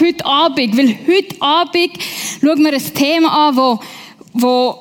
[0.00, 1.90] heute Abend, weil heute Abend
[2.40, 3.80] schauen wir ein Thema an, wo,
[4.32, 4.78] wo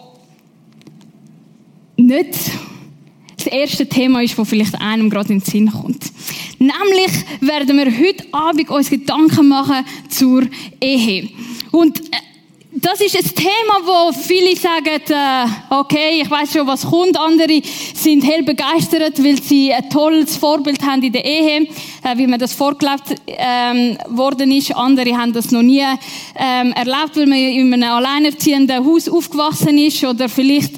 [1.97, 2.33] nicht
[3.37, 6.11] das erste Thema ist, wo vielleicht einem gerade in den Sinn kommt.
[6.59, 10.43] Nämlich werden wir heute Abend uns Gedanken machen zur
[10.81, 11.29] Ehe.
[11.71, 12.17] Und äh,
[12.81, 17.17] das ist ein Thema, wo viele sagen, äh, okay, ich weiß schon, was kommt.
[17.19, 17.61] Andere
[17.93, 21.67] sind hell begeistert, weil sie ein tolles Vorbild haben in der Ehe,
[22.03, 24.75] äh, wie man das vorgelebt ähm, worden ist.
[24.75, 25.83] Andere haben das noch nie
[26.35, 30.03] ähm, erlebt, weil man in einem alleinerziehenden Haus aufgewachsen ist.
[30.03, 30.73] Oder vielleicht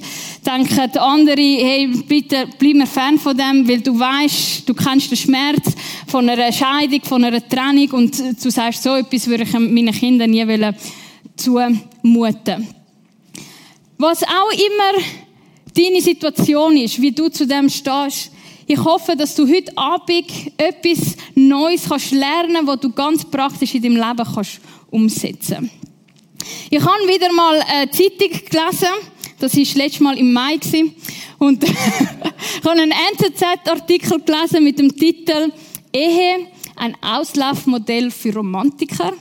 [0.45, 5.17] denken andere, hey, bitte bleib mir fern von dem, weil du weißt, du kennst den
[5.17, 5.75] Schmerz
[6.07, 10.31] von einer Scheidung, von einer Trennung und du sagst, so etwas würde ich meinen Kindern
[10.31, 10.75] nie wollen
[11.41, 12.67] zumuten.
[13.97, 15.03] Was auch immer
[15.75, 18.31] deine Situation ist, wie du zu dem stehst,
[18.67, 23.81] ich hoffe, dass du heute Abend etwas Neues kannst lernen, was du ganz praktisch in
[23.81, 25.69] deinem Leben kannst umsetzen.
[26.69, 28.87] Ich habe wieder mal eine Zeitung gelesen.
[29.39, 30.59] Das war letztes Mal im Mai.
[31.39, 35.51] Und ich habe einen NZZ-Artikel gelesen mit dem Titel
[35.93, 36.47] Ehe,
[36.77, 39.13] ein Auslaufmodell für Romantiker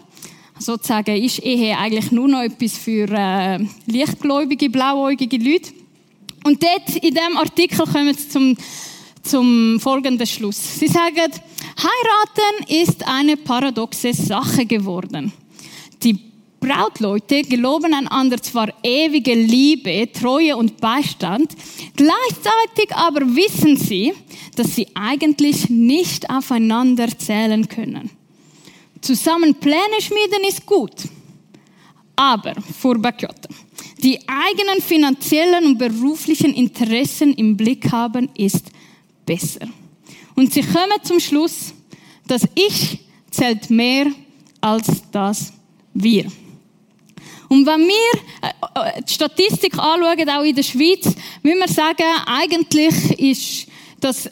[0.61, 5.73] sozusagen ist Ehe eigentlich nur noch etwas für äh, lichtgläubige, blauäugige Leute.
[6.45, 8.57] Und dort in dem Artikel kommen sie zum,
[9.23, 10.79] zum folgenden Schluss.
[10.79, 11.33] Sie sagen,
[11.77, 15.33] heiraten ist eine paradoxe Sache geworden.
[16.03, 16.19] Die
[16.61, 21.57] Brautleute geloben einander zwar ewige Liebe, Treue und Beistand,
[21.97, 24.13] gleichzeitig aber wissen sie,
[24.57, 28.11] dass sie eigentlich nicht aufeinander zählen können.
[29.01, 30.95] Zusammen Pläne schmieden ist gut.
[32.17, 33.49] Aber, fuhr Bacchiotta,
[34.03, 38.67] die eigenen finanziellen und beruflichen Interessen im Blick haben, ist
[39.25, 39.67] besser.
[40.35, 41.73] Und sie kommen zum Schluss,
[42.27, 43.01] das Ich
[43.31, 44.07] zählt mehr
[44.61, 45.53] als das
[45.95, 46.27] Wir.
[47.49, 51.13] Und wenn wir äh, äh, die Statistik anschauen, auch in der Schweiz,
[51.43, 53.67] müssen wir sagen, eigentlich ist
[53.99, 54.31] das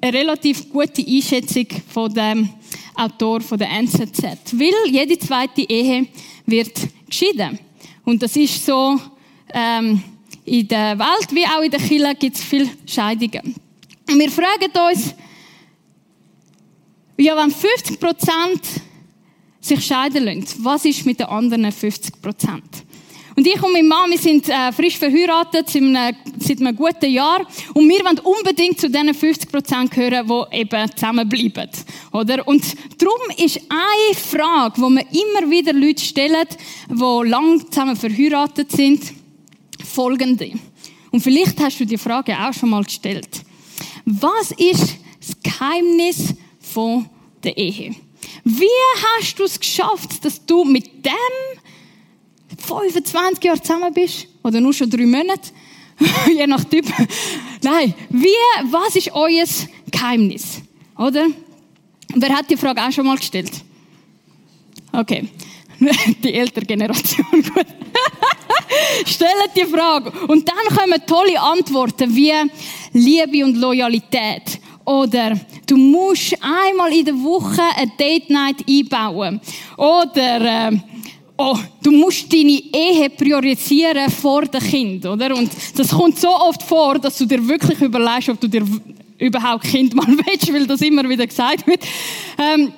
[0.00, 2.48] eine relativ gute Einschätzung von dem
[2.94, 4.22] Autor von der NZZ.
[4.52, 6.06] Weil jede zweite Ehe
[6.46, 7.58] wird geschieden.
[8.04, 8.98] Und das ist so,
[9.52, 10.02] ähm,
[10.44, 13.54] in der Welt wie auch in der Kirche gibt es viele Scheidungen.
[14.08, 15.14] Und wir fragen uns,
[17.18, 18.60] ja, wenn 50%
[19.60, 22.14] sich scheiden lassen, was ist mit den anderen 50
[23.36, 27.10] und ich und mein Mann, wir sind äh, frisch verheiratet seit einem, seit einem guten
[27.10, 31.70] Jahr und wir wollen unbedingt zu diesen 50 Prozent gehören, die eben zusammenbleiben.
[32.12, 32.46] Oder?
[32.46, 32.64] Und
[32.98, 36.46] darum ist eine Frage, die mir immer wieder Leute stellen,
[36.88, 39.12] die lang zusammen verheiratet sind,
[39.84, 40.52] folgende.
[41.10, 43.28] Und vielleicht hast du die Frage auch schon mal gestellt.
[44.04, 47.08] Was ist das Geheimnis von
[47.42, 47.94] der Ehe?
[48.44, 48.66] Wie
[49.18, 51.60] hast du es geschafft, dass du mit dem
[52.60, 55.50] 25 Jahre zusammen bist oder nur schon drei Monate,
[56.28, 56.86] je nach Typ.
[57.62, 58.28] Nein, wie,
[58.70, 59.44] was ist euer
[59.90, 60.62] Geheimnis?
[60.96, 61.26] Oder?
[62.14, 63.52] Wer hat die Frage auch schon mal gestellt?
[64.92, 65.28] Okay.
[66.22, 67.26] Die ältere Generation.
[69.06, 70.10] Stellt die Frage.
[70.26, 72.32] Und dann kommen tolle Antworten wie
[72.92, 74.60] Liebe und Loyalität.
[74.84, 79.40] Oder du musst einmal in der Woche eine Date Night einbauen.
[79.76, 80.78] Oder äh,
[81.40, 85.34] oh, du musst deine Ehe priorisieren vor dem Kind, oder?
[85.34, 88.64] Und das kommt so oft vor, dass du dir wirklich überlegst, ob du dir
[89.18, 91.80] überhaupt Kind mal willst, weil das immer wieder gesagt wird.
[92.38, 92.72] Ähm,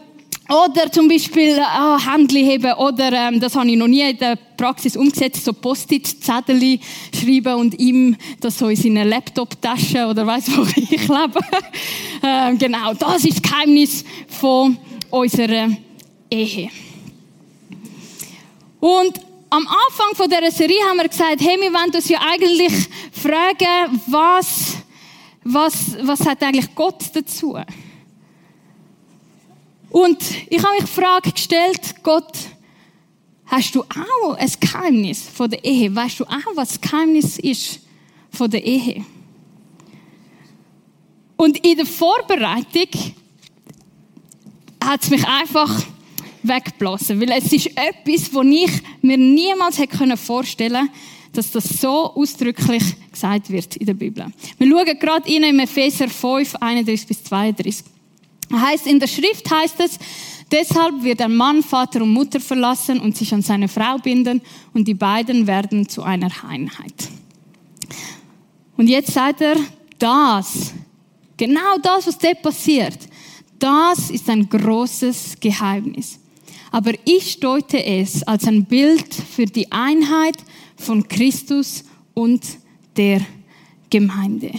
[0.48, 4.36] oder zum Beispiel ah, Händchen heben oder ähm, das habe ich noch nie in der
[4.56, 6.78] Praxis umgesetzt, so Post-it-Zettel
[7.14, 11.40] schreiben und ihm das so in seine Laptop-Tasche oder weiß wo ich lebe.
[12.22, 14.76] ähm, genau, das ist das Geheimnis von
[15.10, 15.68] unserer
[16.28, 16.70] Ehe.
[18.82, 22.88] Und am Anfang von dieser Serie haben wir gesagt, hey, wir wollen uns ja eigentlich
[23.12, 24.79] fragen, was,
[25.44, 27.56] was, was hat eigentlich Gott dazu?
[29.88, 30.19] Und
[30.50, 32.32] ich habe mich die Frage gestellt, Gott,
[33.46, 35.94] hast du auch ein Geheimnis von der Ehe?
[35.94, 37.79] Weißt du auch, was das Geheimnis ist
[38.32, 39.05] von der Ehe?
[41.37, 42.88] Und in der Vorbereitung
[44.82, 45.73] hat es mich einfach
[46.42, 47.20] wegblasen.
[47.20, 50.90] Weil es ist etwas, wo ich mir niemals hätte vorstellen können,
[51.32, 54.26] dass das so ausdrücklich gesagt wird in der Bibel.
[54.58, 57.84] Wir schauen gerade in Epheser 5, 31 bis 32.
[58.52, 59.98] Heißt, in der Schrift heißt es,
[60.50, 64.42] deshalb wird ein Mann Vater und Mutter verlassen und sich an seine Frau binden
[64.74, 67.08] und die beiden werden zu einer Einheit.
[68.76, 69.56] Und jetzt sagt er,
[69.98, 70.72] das,
[71.36, 72.98] genau das, was dort passiert,
[73.58, 76.18] das ist ein großes Geheimnis.
[76.72, 80.38] Aber ich deute es als ein Bild für die Einheit
[80.74, 81.84] von Christus
[82.14, 82.42] und
[82.96, 83.20] der
[83.90, 84.52] Gemeinde.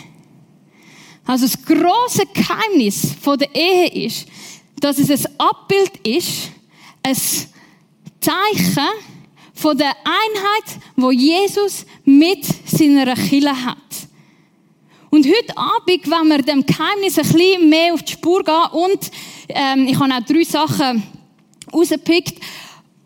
[1.26, 4.28] Also das große Geheimnis von der Ehe ist,
[4.80, 6.52] dass es ein Abbild ist,
[7.02, 7.16] ein
[8.22, 8.90] Zeichen
[9.56, 13.78] von der Einheit, wo Jesus mit seiner Kille hat.
[15.10, 19.12] Und heute Abend, wenn wir dem Geheimnis ein bisschen mehr auf die Spur gehen und
[19.50, 21.04] ähm, ich habe auch drei Sachen
[21.74, 22.40] rausgepickt,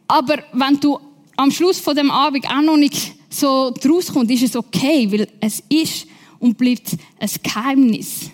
[0.07, 0.99] aber wenn du
[1.35, 5.27] am Schluss von dem Abend auch noch nicht so draus kommst, ist es okay, weil
[5.39, 6.07] es ist
[6.39, 8.31] und bleibt ein Geheimnis.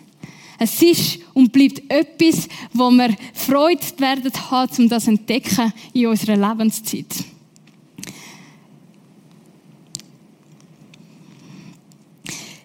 [0.60, 6.38] Es ist und bleibt etwas, wo wir Freude werden haben, um das entdecken in unserer
[6.38, 7.08] Lebenszeit.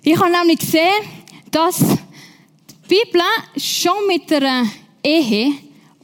[0.02, 1.04] Ich habe nämlich gesehen,
[1.50, 3.20] dass die Bibel
[3.56, 4.66] schon mit einer
[5.02, 5.52] Ehe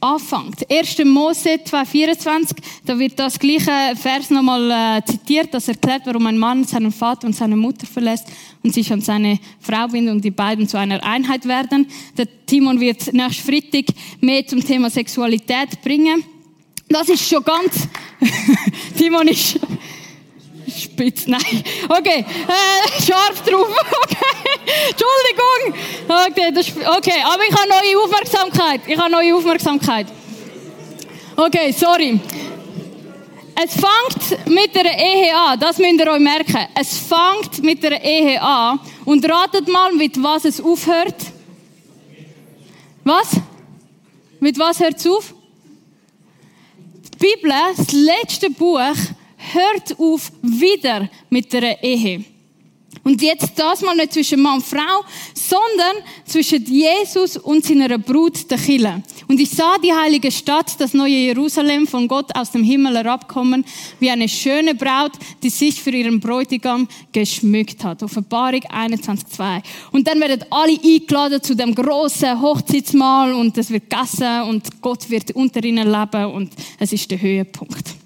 [0.05, 0.69] anfängt.
[0.69, 1.03] 1.
[1.05, 2.55] Mose 2,24,
[2.85, 7.27] da wird das gleiche Vers nochmal äh, zitiert, das erklärt, warum ein Mann seinen Vater
[7.27, 8.27] und seine Mutter verlässt
[8.63, 11.87] und sich an seine Frau bindet und die beiden zu einer Einheit werden.
[12.17, 13.85] Der Timon wird nächsten Freitag
[14.21, 16.23] mehr zum Thema Sexualität bringen.
[16.87, 17.87] Das ist schon ganz,
[18.97, 19.59] Timon ist,
[20.83, 21.63] spitz, nein.
[21.89, 23.67] Okay, äh, scharf drauf.
[24.05, 25.83] Okay, Entschuldigung.
[26.07, 26.67] Okay, das,
[26.97, 28.81] okay, aber ich habe neue Aufmerksamkeit.
[28.87, 30.07] Ich habe neue Aufmerksamkeit.
[31.35, 32.19] Okay, sorry.
[33.55, 35.59] Es fängt mit der Ehe an.
[35.59, 36.67] Das müsst ihr euch merken.
[36.75, 38.79] Es fängt mit der Ehe an.
[39.05, 41.15] Und ratet mal, mit was es aufhört.
[43.03, 43.37] Was?
[44.39, 45.33] Mit was hört es auf?
[47.13, 48.79] Die Bibel, das letzte Buch,
[49.55, 52.25] hört auf wieder mit der Ehe.
[53.03, 55.03] Und jetzt das mal nicht zwischen Mann und Frau,
[55.33, 59.03] sondern zwischen Jesus und seiner Brut, der Chille.
[59.27, 63.63] Und ich sah die heilige Stadt, das neue Jerusalem, von Gott aus dem Himmel herabkommen,
[63.99, 65.11] wie eine schöne Braut,
[65.43, 68.01] die sich für ihren Bräutigam geschmückt hat.
[68.01, 69.61] Offenbarung 21,2.
[69.91, 75.09] Und dann werden alle eingeladen zu dem großen Hochzeitsmahl und es wird gegessen und Gott
[75.09, 78.04] wird unter ihnen leben und es ist der Höhepunkt.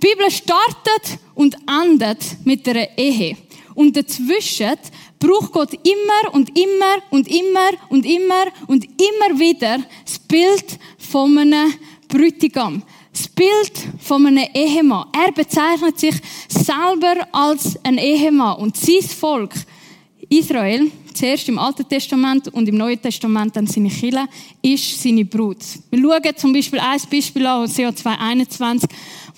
[0.00, 3.36] Die Bibel startet und endet mit der Ehe.
[3.74, 4.76] Und dazwischen
[5.18, 11.36] braucht Gott immer und immer und immer und immer und immer wieder das Bild von
[11.36, 11.74] einem
[12.06, 12.82] Bräutigam.
[13.12, 15.08] Das Bild von einem Ehemann.
[15.12, 16.14] Er bezeichnet sich
[16.46, 19.52] selber als ein Ehemann und sein Volk,
[20.28, 24.26] Israel, zuerst im Alten Testament und im Neuen Testament dann seine Kille,
[24.62, 25.58] ist seine Brut.
[25.90, 28.84] Wir schauen zum Beispiel ein Beispiel an, Hosea 2,21,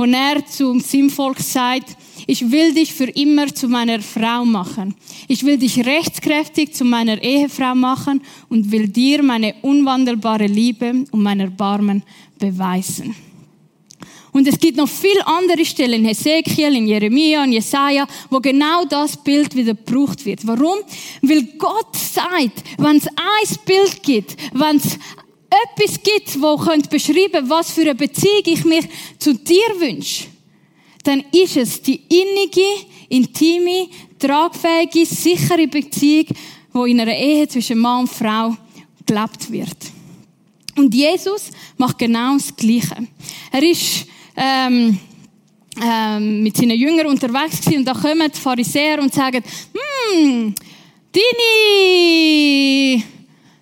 [0.00, 1.94] wo er zu seinem Volk sagt,
[2.26, 4.94] ich will dich für immer zu meiner Frau machen.
[5.28, 11.22] Ich will dich rechtskräftig zu meiner Ehefrau machen und will dir meine unwandelbare Liebe und
[11.22, 12.02] mein Erbarmen
[12.38, 13.14] beweisen.
[14.32, 18.86] Und es gibt noch viele andere Stellen in Hesekiel, in Jeremia, in Jesaja, wo genau
[18.86, 20.46] das Bild wieder gebraucht wird.
[20.46, 20.78] Warum?
[21.20, 24.98] Weil Gott sagt, wenn es ein Bild gibt, wenn es
[25.50, 28.82] etwas gibt, wo könnt beschreiben, was für eine Beziehung ich mir
[29.18, 30.26] zu dir wünsche,
[31.02, 33.88] dann ist es die innige, intime,
[34.18, 36.26] tragfähige, sichere Beziehung,
[36.72, 38.56] wo in einer Ehe zwischen Mann und Frau
[39.04, 39.76] gelebt wird.
[40.76, 43.08] Und Jesus macht genau das Gleiche.
[43.50, 44.98] Er ist ähm,
[45.82, 49.42] ähm, mit seinen Jüngern unterwegs gewesen und da kommen die Pharisäer und sagen,
[50.12, 50.54] hm,
[51.12, 53.02] deine,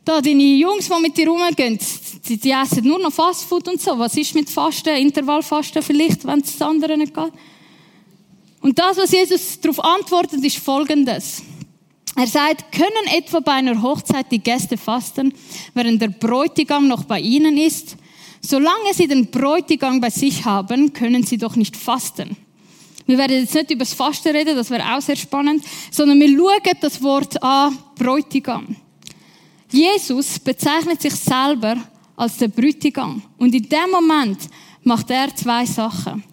[0.09, 1.79] da, deine Jungs, die mit dir rumgehen,
[2.27, 3.99] die, die essen nur noch Fastfood und so.
[3.99, 7.33] Was ist mit Fasten, Intervallfasten vielleicht, wenn es das andere nicht geht?
[8.61, 11.43] Und das, was Jesus darauf antwortet, ist folgendes.
[12.17, 15.35] Er sagt, können etwa bei einer Hochzeit die Gäste fasten,
[15.75, 17.97] während der Bräutigam noch bei ihnen ist?
[18.41, 22.35] Solange sie den Bräutigam bei sich haben, können sie doch nicht fasten.
[23.05, 26.29] Wir werden jetzt nicht über das Fasten reden, das wäre auch sehr spannend, sondern wir
[26.29, 28.77] schauen das Wort an, Bräutigam.
[29.71, 31.77] Jesus bezeichnet sich selber
[32.17, 33.23] als der Bräutigam.
[33.37, 34.39] Und in dem Moment
[34.83, 36.25] macht er zwei Sachen.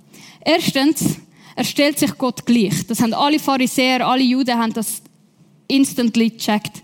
[0.42, 1.18] Erstens,
[1.56, 2.86] er stellt sich Gott gleich.
[2.88, 5.02] Das haben alle Pharisäer, alle Juden haben das
[5.68, 6.84] instantly gecheckt.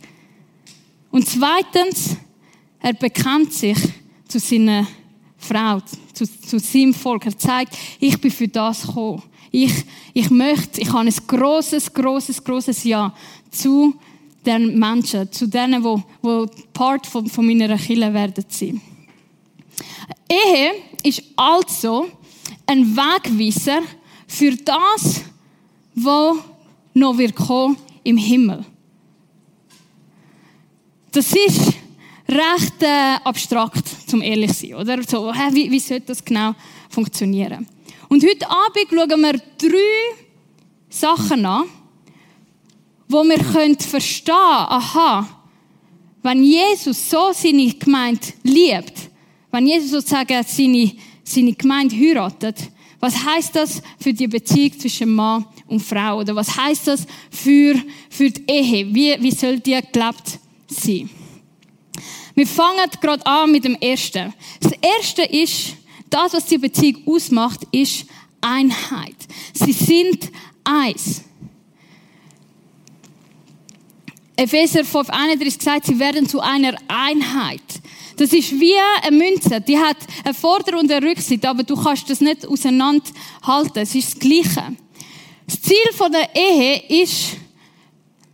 [1.11, 2.17] Und zweitens,
[2.79, 3.77] er bekennt sich
[4.27, 4.87] zu seiner
[5.37, 5.79] Frau,
[6.13, 7.25] zu, zu seinem Volk.
[7.25, 9.23] Er zeigt, ich bin für das gekommen.
[9.51, 9.73] Ich,
[10.13, 13.13] ich möchte, ich habe ein großes, großes, großes Ja
[13.49, 13.93] zu
[14.45, 18.81] den Menschen, zu denen, wo, wo Part von, von meiner Kirche werden sein.
[20.29, 20.71] Ehe
[21.03, 22.07] ist also
[22.65, 23.81] ein Wegweiser
[24.27, 25.21] für das,
[25.95, 26.37] was
[26.93, 28.65] noch wird kommen im Himmel.
[31.11, 31.73] Das ist
[32.27, 35.03] recht äh, abstrakt, zum ehrlich zu sein, oder?
[35.03, 36.53] So, hä, wie, wie sollte das genau
[36.89, 37.67] funktionieren?
[38.07, 40.25] Und heute Abend schauen wir drei
[40.89, 41.65] Sachen an,
[43.11, 45.27] wo wir können verstehen, aha,
[46.23, 48.93] wenn Jesus so seine Gemeinde liebt,
[49.51, 50.91] wenn Jesus sozusagen seine,
[51.23, 52.57] seine Gemeinde heiratet,
[52.99, 56.19] was heißt das für die Beziehung zwischen Mann und Frau?
[56.19, 57.75] Oder was heißt das für,
[58.09, 58.93] für die Ehe?
[58.93, 61.09] Wie, wie soll die gelebt sein?
[62.35, 64.31] Wir fangen gerade an mit dem Ersten.
[64.59, 65.73] Das Erste ist,
[66.11, 68.05] das, was die Beziehung ausmacht, ist
[68.39, 69.15] Einheit.
[69.53, 70.29] Sie sind
[70.63, 71.23] eins.
[74.35, 77.61] Epheser 5, 31 sagt, sie werden zu einer Einheit.
[78.17, 79.61] Das ist wie eine Münze.
[79.61, 83.81] Die hat eine Vorder- und eine Rückseite, aber du kannst das nicht auseinanderhalten.
[83.81, 84.75] Es ist das Gleiche.
[85.47, 85.77] Das Ziel
[86.11, 87.37] der Ehe ist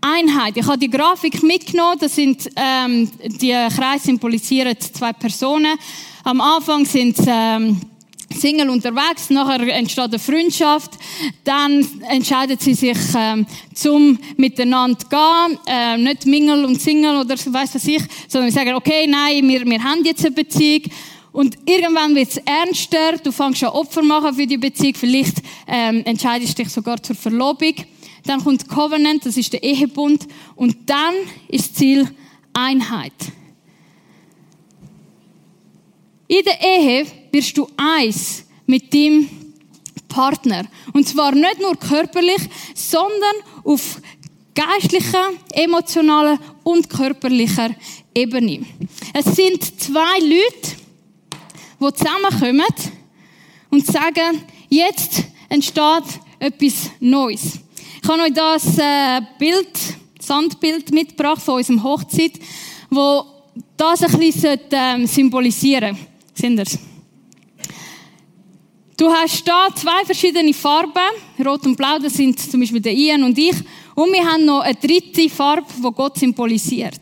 [0.01, 0.57] Einheit.
[0.57, 1.97] Ich habe die Grafik mitgenommen.
[1.99, 5.77] Das sind, ähm, die Kreise symbolisieren zwei Personen.
[6.23, 7.81] Am Anfang sind ähm,
[8.33, 10.91] Single unterwegs, nachher entsteht eine Freundschaft,
[11.43, 17.75] dann entscheiden sie sich ähm, zum miteinander gehen, äh, nicht Mingle und Single oder weiß
[17.75, 20.83] was ich, sondern sagen, okay, nein, wir, wir haben jetzt eine Beziehung.
[21.31, 26.01] Und irgendwann wird es ernster, du fängst an Opfer machen für die Beziehung, vielleicht ähm,
[26.03, 27.75] entscheidest dich sogar zur Verlobung,
[28.27, 30.27] dann kommt Covenant, das ist der Ehebund.
[30.55, 31.13] Und dann
[31.47, 32.07] ist Ziel
[32.53, 33.13] Einheit.
[36.27, 39.29] In der Ehe wirst du eins mit dem
[40.07, 40.65] Partner.
[40.93, 42.41] Und zwar nicht nur körperlich,
[42.75, 44.01] sondern auf
[44.53, 47.69] geistlicher, emotionaler und körperlicher
[48.13, 48.65] Ebene.
[49.13, 50.75] Es sind zwei Leute,
[51.79, 52.65] die zusammenkommen
[53.69, 56.03] und sagen, jetzt entsteht
[56.39, 57.59] etwas Neues.
[58.01, 59.77] Ich habe euch das äh, Bild,
[60.19, 62.33] Sandbild mitgebracht von unserem Hochzeit,
[62.89, 63.23] wo
[63.75, 66.16] das ein bisschen ähm, symbolisieren sollte.
[66.37, 66.65] Sind ihr
[68.95, 70.91] Du hast da zwei verschiedene Farben,
[71.43, 73.55] Rot und Blau, das sind zum Beispiel der Ian und ich.
[73.93, 76.99] Und wir haben noch eine dritte Farbe, die Gott symbolisiert.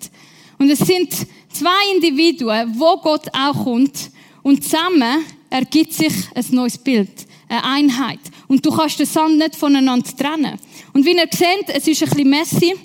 [0.57, 1.13] Und es sind
[1.51, 4.11] zwei Individuen, wo Gott auch kommt.
[4.43, 8.19] Und zusammen ergibt sich ein neues Bild, eine Einheit.
[8.47, 10.59] Und du kannst den Sand nicht voneinander trennen.
[10.93, 12.75] Und wie ihr seht, es ist ein bisschen messy.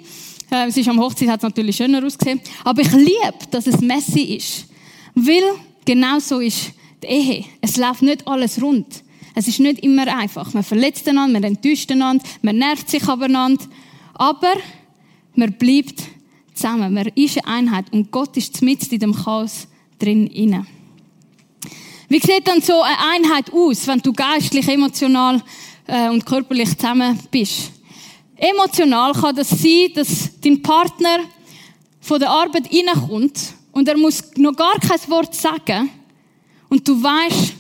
[0.51, 2.41] Äh, es ist am Hochzeit hat es natürlich schöner ausgesehen.
[2.65, 4.67] Aber ich liebe, dass es messy ist.
[5.15, 5.43] Weil
[5.85, 6.73] genau so ist
[7.03, 7.45] die Ehe.
[7.61, 9.03] Es läuft nicht alles rund.
[9.35, 10.53] Es ist nicht immer einfach.
[10.53, 13.65] Man verletzt einander, man enttäuscht einander, man nervt sich abeinander.
[14.15, 14.55] Aber
[15.35, 16.03] man bleibt
[16.55, 16.93] zusammen.
[16.93, 17.93] Man ist eine Einheit.
[17.93, 19.67] Und Gott ist mitten in dem Chaos
[19.99, 20.67] drin inne.
[22.09, 25.41] Wie sieht dann so eine Einheit aus, wenn du geistlich, emotional
[25.87, 27.71] äh, und körperlich zusammen bist?
[28.37, 31.21] Emotional kann das sein, dass dein Partner
[32.01, 35.91] von der Arbeit reinkommt und er muss noch gar kein Wort sagen
[36.69, 37.55] und du weißt,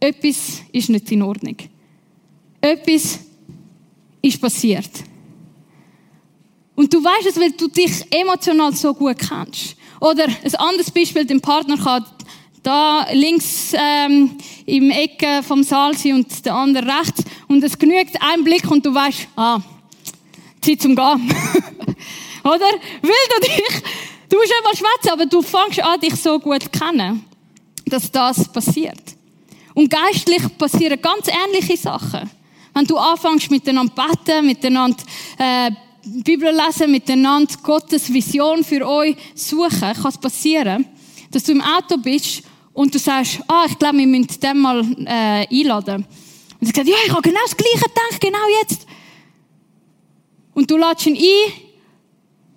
[0.00, 1.56] etwas ist nicht in Ordnung.
[2.60, 3.20] Etwas
[4.20, 4.90] ist passiert.
[6.74, 9.76] Und du weißt es, weil du dich emotional so gut kennst.
[10.00, 12.04] Oder ein anderes Beispiel, dein Partner kann
[12.62, 17.24] da links ähm, im Ecke vom Saal sein und der andere rechts.
[17.48, 19.60] Und es genügt ein Blick und du weißt, ah,
[20.60, 21.34] Zeit zum Gehen.
[22.44, 22.70] Oder?
[23.02, 23.82] Will du dich,
[24.32, 27.24] du musst immer schwätzen, aber du fängst an, dich so gut kennen
[27.92, 29.02] dass das passiert.
[29.74, 32.30] Und geistlich passieren ganz ähnliche Sachen.
[32.74, 35.02] Wenn du anfängst miteinander beten, miteinander
[35.38, 35.70] äh,
[36.04, 40.86] Bibel lesen, miteinander Gottes Vision für euch suchen, kann es passieren,
[41.30, 44.80] dass du im Auto bist und du sagst, ah, ich glaube, wir müssen den mal
[45.04, 46.06] äh, einladen.
[46.60, 48.86] Und er sagt, ja, ich habe genau das Gleiche gedacht, genau jetzt.
[50.54, 51.52] Und du lädst ihn ein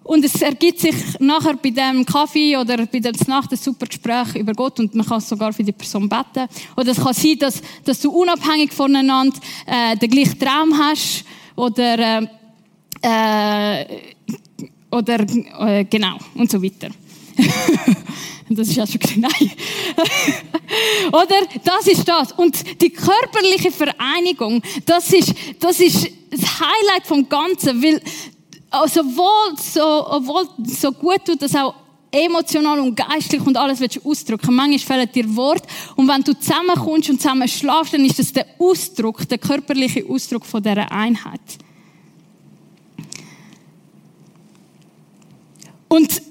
[0.06, 4.36] und es ergibt sich nachher bei dem Kaffee oder bei der Nacht ein super Gespräch
[4.36, 6.48] über Gott und man kann sogar für die Person beten.
[6.78, 9.36] Oder es kann sein, dass, dass du unabhängig voneinander
[9.66, 12.22] äh, den gleichen Traum hast oder,
[13.02, 13.86] äh, äh,
[14.92, 15.26] oder
[15.68, 16.90] äh, genau und so weiter.
[18.50, 19.32] das ist ja schon nein.
[21.08, 22.32] oder das ist das.
[22.34, 28.00] Und die körperliche Vereinigung, das ist, das ist das Highlight vom Ganzen, weil
[28.82, 31.76] also obwohl so, obwohl so gut tut, das auch
[32.12, 34.54] emotional und geistlich und alles willst du ausdrücken.
[34.54, 35.68] Manchmal fehlen dir Worte.
[35.96, 40.46] Und wenn du zusammenkommst und zusammen schlafst, dann ist das der Ausdruck, der körperliche Ausdruck
[40.46, 41.42] von dieser Einheit.
[45.88, 46.22] Und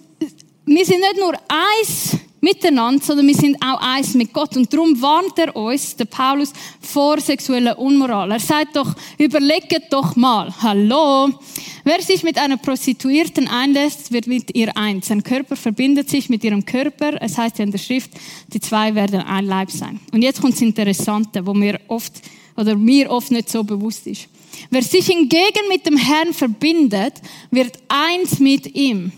[0.66, 4.56] wir sind nicht nur eins miteinander, sondern wir sind auch eins mit Gott.
[4.56, 8.30] Und darum warnt er uns, der Paulus, vor sexueller Unmoral.
[8.30, 11.30] Er sagt doch, überlegt doch mal, hallo,
[11.82, 15.08] wer sich mit einer Prostituierten einlässt, wird mit ihr eins.
[15.08, 17.20] Sein Körper verbindet sich mit ihrem Körper.
[17.20, 18.10] Es heißt ja in der Schrift,
[18.52, 19.98] die zwei werden ein Leib sein.
[20.12, 22.12] Und jetzt kommt das Interessante, wo mir oft,
[22.56, 24.28] oder mir oft nicht so bewusst ist.
[24.70, 27.14] Wer sich hingegen mit dem Herrn verbindet,
[27.50, 29.12] wird eins mit ihm.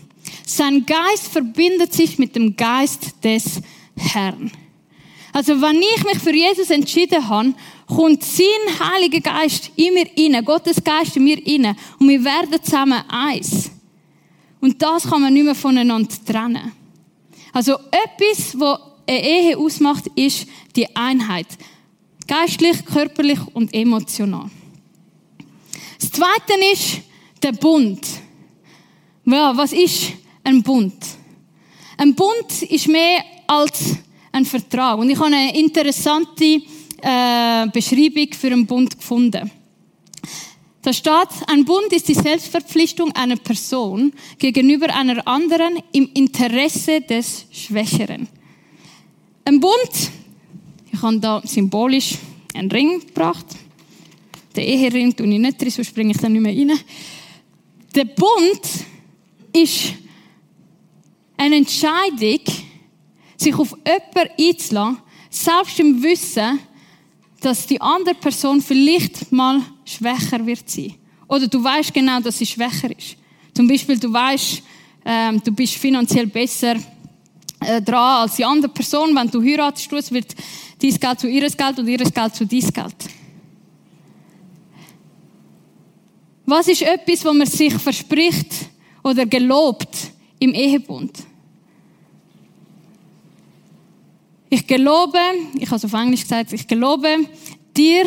[0.49, 3.59] Sein Geist verbindet sich mit dem Geist des
[3.97, 4.49] Herrn.
[5.33, 7.53] Also wenn ich mich für Jesus entschieden habe,
[7.85, 8.45] kommt sein
[8.79, 13.69] Heiliger Geist in mir inne, Gottes Geist in mir inne und wir werden zusammen eins.
[14.61, 16.71] Und das kann man nicht mehr voneinander trennen.
[17.51, 21.47] Also etwas, was eine Ehe ausmacht, ist die Einheit.
[22.25, 24.49] Geistlich, körperlich und emotional.
[25.99, 27.01] Das Zweite ist
[27.43, 28.07] der Bund.
[29.25, 30.13] Ja, was ist
[30.47, 30.93] ein Bund?
[31.97, 33.97] Ein Bund ist mehr als
[34.31, 34.97] ein Vertrag.
[34.97, 36.61] Und ich habe eine interessante
[37.01, 39.51] äh, Beschreibung für einen Bund gefunden.
[40.81, 47.45] Da steht, ein Bund ist die Selbstverpflichtung einer Person gegenüber einer anderen im Interesse des
[47.51, 48.29] Schwächeren.
[49.43, 50.11] Ein Bund,
[50.89, 52.15] ich habe da symbolisch
[52.53, 53.47] einen Ring gebracht.
[54.55, 56.79] Den Ehering tue ich nicht drin, sonst springe ich dann nicht mehr rein.
[57.93, 58.61] Der Bund
[59.51, 59.93] ist
[61.37, 62.41] eine Entscheidung,
[63.37, 64.97] sich auf jemanden einzulassen,
[65.29, 66.59] selbst im Wissen,
[67.41, 70.95] dass die andere Person vielleicht mal schwächer wird sein.
[71.27, 73.15] Oder du weißt genau, dass sie schwächer ist.
[73.53, 74.63] Zum Beispiel, du weißt,
[75.05, 76.75] ähm, du bist finanziell besser
[77.59, 79.15] äh, dran als die andere Person.
[79.15, 80.35] Wenn du heiratest, wird
[80.81, 82.95] dein Geld zu ihres Geld und ihres Geld zu dein Geld.
[86.45, 88.53] Was ist etwas, wo man sich verspricht
[89.03, 89.95] oder gelobt
[90.39, 91.26] im Ehebund?
[94.49, 95.19] Ich gelobe,
[95.55, 97.27] ich habe es auf Englisch gesagt, ich gelobe
[97.75, 98.05] dir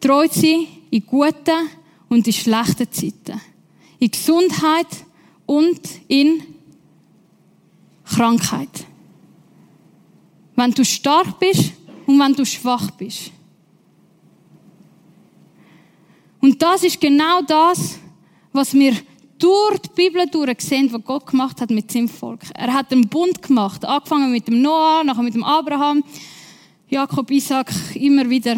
[0.00, 1.70] treu sein in guten
[2.08, 3.40] und in schlechten Zeiten.
[3.98, 4.88] In Gesundheit
[5.46, 6.42] und in
[8.04, 8.84] Krankheit.
[10.54, 11.72] Wenn du stark bist
[12.06, 13.30] und wenn du schwach bist.
[16.40, 17.98] Und das ist genau das,
[18.52, 18.94] was wir
[19.38, 22.40] durch die Bibel durch sehen, was Gott gemacht hat mit seinem Volk.
[22.54, 26.02] Er hat einen Bund gemacht, angefangen mit dem Noah, nachher mit dem Abraham,
[26.88, 28.56] Jakob, Isaac, immer wieder.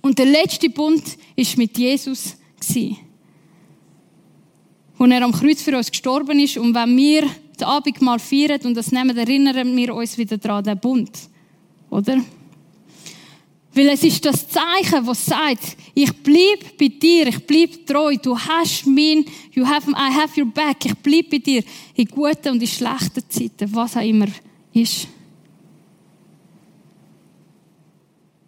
[0.00, 1.02] Und der letzte Bund
[1.36, 2.98] ist mit Jesus gewesen.
[4.96, 6.56] Wo er am Kreuz für uns gestorben ist.
[6.56, 10.78] Und wenn wir das Abendmahl feiern und das nehmen, erinnern wir uns wieder daran, den
[10.78, 11.10] Bund.
[11.90, 12.18] Oder?
[13.74, 18.38] Weil es ist das Zeichen, das sagt, ich bleib bei dir, ich bleib treu, du
[18.38, 22.60] hast mein, you have, I have your back, ich bleib bei dir in guten und
[22.60, 24.26] in schlechten Zeiten, was auch immer
[24.74, 25.08] ist.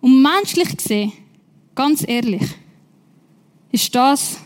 [0.01, 1.13] Und menschlich gesehen,
[1.75, 2.43] ganz ehrlich,
[3.73, 4.37] ist das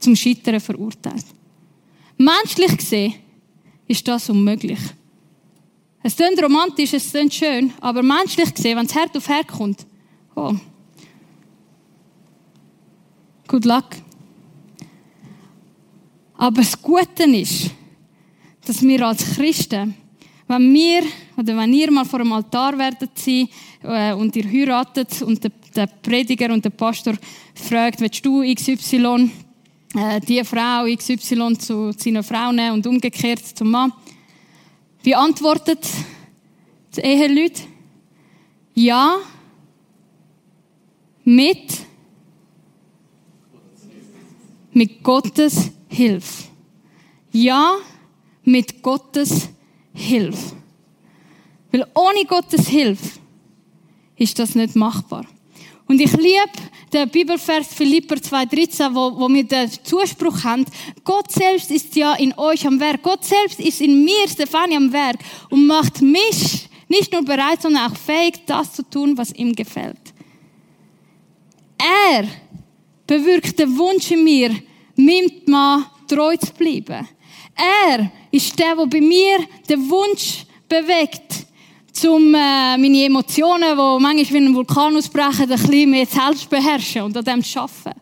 [0.00, 1.26] zum Scheitern verurteilt.
[2.16, 3.14] Menschlich gesehen
[3.86, 4.80] ist das unmöglich.
[6.02, 9.86] Es klingt romantisch, es klingt schön, aber menschlich gesehen, wenn es Herd auf Herd kommt,
[10.42, 10.56] Oh.
[13.46, 13.88] Good luck.
[16.38, 17.70] Aber das Gute ist,
[18.64, 19.94] dass wir als Christen,
[20.48, 21.02] wenn wir
[21.36, 23.48] oder wenn ihr mal vor dem Altar werdet sein
[23.82, 25.44] äh, und ihr heiratet und
[25.76, 27.14] der, Prediger und der Pastor
[27.54, 29.30] fragt, willst du XY,
[29.94, 33.92] äh, die Frau XY zu seiner Frau nehmen und umgekehrt zum Mann?
[35.02, 35.86] Wie antwortet
[36.96, 37.60] die Eheleute?
[38.72, 39.18] Ja,
[41.24, 41.78] mit,
[44.72, 46.44] mit Gottes Hilfe.
[47.32, 47.76] Ja,
[48.44, 49.48] mit Gottes
[49.92, 50.56] Hilfe.
[51.70, 53.20] Weil ohne Gottes Hilfe
[54.16, 55.26] ist das nicht machbar.
[55.86, 56.50] Und ich liebe
[56.92, 60.64] den Bibelvers Philipper 2,13, wo, wo wir den Zuspruch haben,
[61.04, 63.02] Gott selbst ist ja in euch am Werk.
[63.02, 65.18] Gott selbst ist in mir, Stefanie, am Werk
[65.50, 70.09] und macht mich nicht nur bereit, sondern auch fähig, das zu tun, was ihm gefällt.
[71.80, 72.28] Er
[73.06, 74.50] bewirkt den Wunsch in mir,
[74.96, 77.08] meinem Mann treu zu bleiben.
[77.54, 79.38] Er ist der, der bei mir
[79.68, 81.46] den Wunsch bewegt,
[82.06, 87.02] um äh, meine Emotionen, die manchmal wie ein Vulkan ausbrechen, ein bisschen mehr selbst beherrschen
[87.02, 88.00] und an dem zu arbeiten.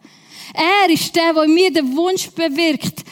[0.54, 3.04] Er ist der, der in mir den Wunsch bewirkt,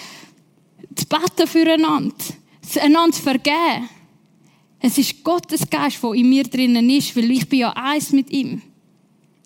[0.95, 2.15] zu beten füreinander,
[2.81, 3.89] einander zu vergeben.
[4.81, 8.31] Es ist Gottes Geist, der in mir drinnen ist, weil ich bin ja eins mit
[8.31, 8.63] ihm.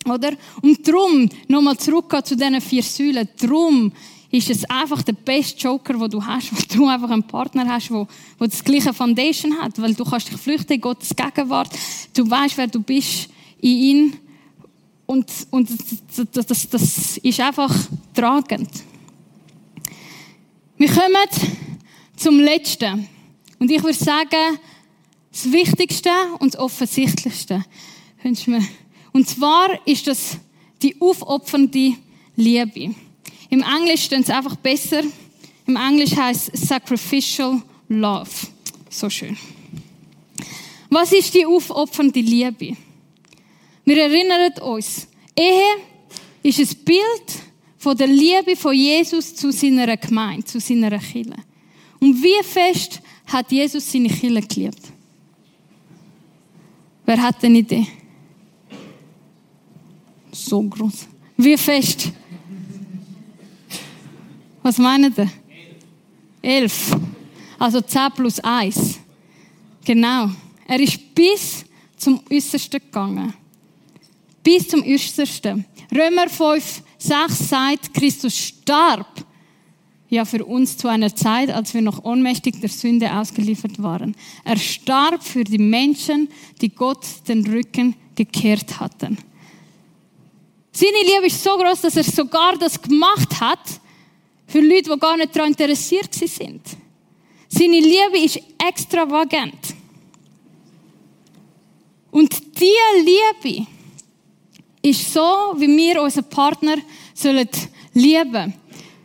[0.09, 0.33] Oder?
[0.61, 3.91] Und drum, nochmal zurückgehen zu diesen vier Säulen, drum
[4.31, 7.91] ist es einfach der beste Joker, wo du hast, weil du einfach einen Partner hast,
[7.91, 8.07] wo,
[8.39, 11.69] wo das gleiche Foundation hat, weil du kannst dich flüchten Gottes Gegenwart,
[12.13, 14.13] du weißt, wer du bist in ihm
[15.05, 15.69] und, und
[16.15, 17.75] das, das, das ist einfach
[18.13, 18.69] tragend.
[20.77, 21.15] Wir kommen
[22.15, 23.07] zum Letzten.
[23.59, 24.57] Und ich würde sagen,
[25.31, 26.09] das Wichtigste
[26.39, 27.63] und das Offensichtlichste.
[29.13, 30.37] Und zwar ist das
[30.81, 31.93] die aufopfernde
[32.35, 32.95] Liebe.
[33.49, 35.03] Im Englisch steht es einfach besser.
[35.67, 38.29] Im Englisch heißt Sacrificial Love.
[38.89, 39.37] So schön.
[40.89, 42.75] Was ist die aufopfernde Liebe?
[43.85, 45.63] Wir erinnern uns, Ehe
[46.43, 47.41] ist ein Bild
[47.77, 51.35] von der Liebe von Jesus zu seiner Gemeinde, zu seiner Kirche.
[51.99, 54.81] Und wie fest hat Jesus seine Kirche geliebt?
[57.05, 57.87] Wer hat eine Idee?
[60.45, 61.07] So groß.
[61.37, 62.11] Wie fest?
[64.63, 65.31] Was meint ihr?
[66.41, 66.95] Elf.
[67.57, 68.99] Also 10 plus 1.
[69.85, 70.29] Genau.
[70.67, 71.65] Er ist bis
[71.97, 73.33] zum Äußersten gegangen.
[74.43, 75.65] Bis zum Äußersten.
[75.93, 79.25] Römer 5, 6 sagt, Christus starb
[80.09, 84.15] ja für uns zu einer Zeit, als wir noch ohnmächtig der Sünde ausgeliefert waren.
[84.43, 86.27] Er starb für die Menschen,
[86.61, 89.17] die Gott den Rücken gekehrt hatten.
[90.71, 93.59] Seine Liebe ist so groß, dass er sogar das gemacht hat
[94.47, 96.61] für Leute, die gar nicht daran interessiert sind.
[97.49, 99.75] Seine Liebe ist extravagant.
[102.11, 103.05] Und diese
[103.43, 103.67] Liebe
[104.81, 106.77] ist so, wie wir unseren Partner
[107.13, 107.47] sollen
[107.93, 108.53] lieben.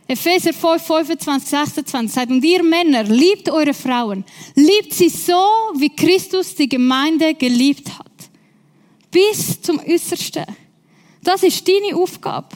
[0.07, 4.23] Epheser 5, 25, 26 sagt, und ihr Männer, liebt eure Frauen.
[4.55, 5.43] Liebt sie so,
[5.75, 8.05] wie Christus die Gemeinde geliebt hat.
[9.11, 10.45] Bis zum Äußersten.
[11.27, 12.55] Das ist deine Aufgabe.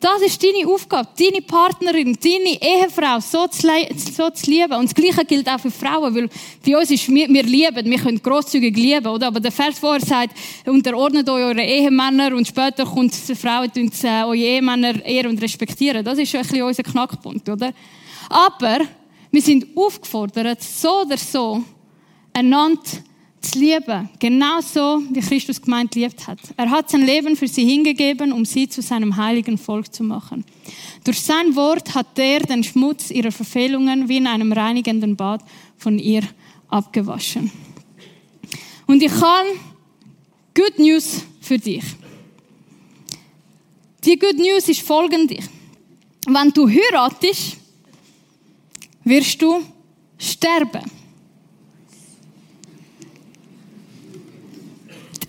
[0.00, 4.72] Das ist deine Aufgabe, deine Partnerin, deine Ehefrau so zu, so zu lieben.
[4.72, 6.28] Und das Gleiche gilt auch für Frauen, weil
[6.66, 9.28] bei uns ist, wir, wir lieben, wir können grosszügig lieben, oder?
[9.28, 10.36] Aber der Vers vorher sagt,
[10.66, 15.40] unterordnet euch eure Ehemänner und später kommt die Frauen und äh, eure Ehemänner ehren und
[15.40, 16.04] respektieren.
[16.04, 17.72] Das ist ein bisschen unser Knackpunkt, oder?
[18.30, 18.80] Aber
[19.30, 21.62] wir sind aufgefordert, so oder so,
[22.32, 22.82] einander
[23.44, 24.08] zu lieben.
[24.18, 26.38] Genauso wie Christus gemeint geliebt hat.
[26.56, 30.44] Er hat sein Leben für sie hingegeben, um sie zu seinem heiligen Volk zu machen.
[31.04, 35.42] Durch sein Wort hat er den Schmutz ihrer Verfehlungen wie in einem reinigenden Bad
[35.76, 36.22] von ihr
[36.68, 37.50] abgewaschen.
[38.86, 39.48] Und ich habe
[40.54, 41.84] Good News für dich.
[44.04, 45.38] Die Good News ist folgende.
[46.26, 47.56] Wenn du heiratest,
[49.04, 49.62] wirst du
[50.18, 51.03] sterben.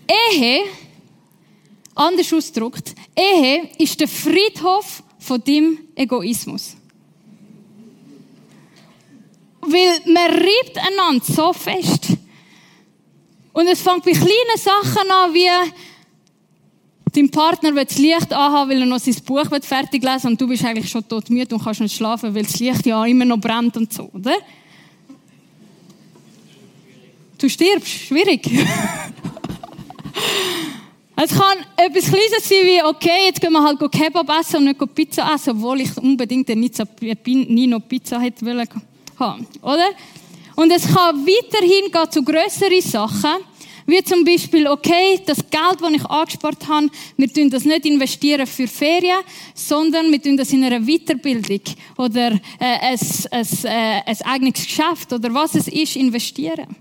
[0.08, 0.64] Ehe,
[1.94, 6.76] anders ausgedrückt, Ehe ist der Friedhof von deinem Egoismus.
[9.62, 12.10] Weil man reibt einander so fest.
[13.54, 15.50] Und es fängt bei kleinen Sachen an, wie
[17.16, 20.48] dein Partner will das Licht anhaben, weil er noch sein Buch fertig lesen und du
[20.48, 23.78] bist eigentlich schon todmüde und kannst nicht schlafen, weil das Licht ja immer noch brennt
[23.78, 24.36] und so, oder?
[27.38, 28.50] Du stirbst, schwierig.
[31.18, 34.96] Es kann etwas Kleines sein wie, okay, jetzt gehen wir halt Kebab essen und nicht
[34.96, 36.70] Pizza essen, obwohl ich unbedingt eine
[37.26, 38.68] Nino Pizza hätte wollen
[39.18, 39.90] haben, oder?
[40.56, 43.46] Und es kann weiterhin gehen zu grösseren Sachen,
[43.88, 48.48] wie zum Beispiel, okay, das Geld, das ich angespart habe, wir tun das nicht investieren
[48.48, 49.20] für Ferien,
[49.54, 51.62] sondern wir tun das in einer Weiterbildung
[51.98, 53.00] oder äh, ein,
[53.32, 56.76] ein, äh, ein eigenes Geschäft oder was es ist, investieren.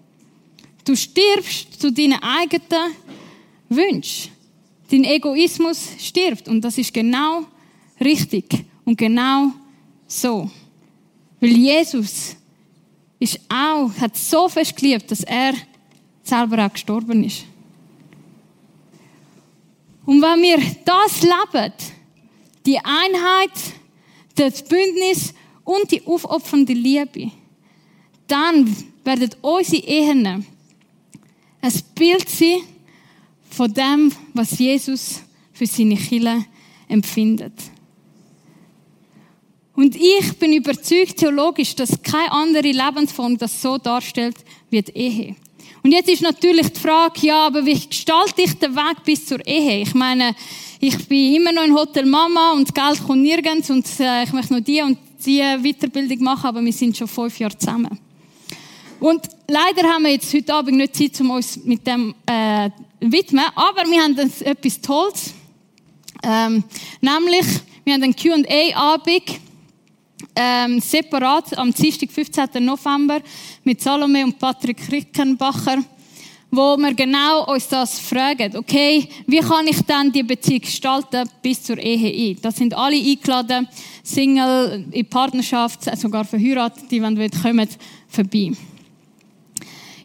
[0.85, 2.95] Du stirbst zu deinen eigenen
[3.77, 4.31] wünschst.
[4.91, 7.47] Dein Egoismus stirbt und das ist genau
[8.01, 9.53] richtig und genau
[10.07, 10.51] so.
[11.41, 12.37] Weil Jesus
[13.19, 15.55] ist auch, hat so fest geliebt, dass er
[16.23, 17.45] selber auch gestorben ist.
[20.07, 21.73] Und wenn wir das leben,
[22.67, 23.53] die Einheit,
[24.35, 25.35] das Bündnis
[25.65, 27.31] und die aufopfernde Liebe,
[28.27, 30.45] dann werden unsere Ehen ein
[31.95, 32.61] Bild sein
[33.55, 36.45] von dem, was Jesus für seine Kinder
[36.89, 37.53] empfindet.
[39.75, 44.37] Und ich bin überzeugt theologisch, dass keine andere Lebensform das so darstellt
[44.71, 45.37] wie die Ehe.
[45.83, 49.45] Und jetzt ist natürlich die Frage, ja, aber wie gestalte ich den Weg bis zur
[49.47, 49.83] Ehe?
[49.83, 50.35] Ich meine,
[50.81, 54.55] ich bin immer noch in Hotel Mama und Geld kommt nirgends und äh, ich möchte
[54.55, 57.99] noch die und die Weiterbildung machen, aber wir sind schon fünf Jahre zusammen.
[59.05, 63.45] Und leider haben wir jetzt heute Abend nicht Zeit, um uns mit dem äh, widmen,
[63.55, 65.35] aber wir haben etwas Tolles.
[66.23, 66.65] Ähm,
[67.03, 67.45] nämlich,
[67.85, 69.41] Wir haben einen Q&A-Abend,
[70.35, 72.65] ähm, separat am Dienstag, 15.
[72.65, 73.21] November,
[73.63, 75.85] mit Salome und Patrick Rickenbacher,
[76.51, 78.57] wo wir genau uns das fragen.
[78.57, 82.39] Okay, wie kann ich dann die Beziehung gestalten bis zur Ehe ein?
[82.41, 83.69] Das sind alle eingeladen,
[84.03, 87.69] Single, in Partnerschaft, sogar verheiratet, die, wenn wir kommen,
[88.09, 88.53] vorbei.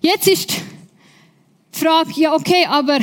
[0.01, 2.99] Jetzt ist die Frage, ja okay, aber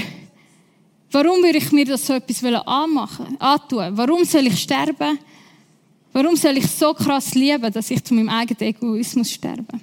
[1.10, 3.96] warum würde ich mir das so etwas anmachen, antun?
[3.96, 5.18] Warum soll ich sterben?
[6.12, 9.78] Warum soll ich so krass lieben, dass ich zu meinem eigenen Egoismus sterbe?